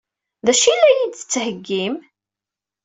D 0.45 0.47
acu 0.51 0.67
i 0.71 0.75
la 0.79 0.89
yi-d-tettheggim? 0.99 1.95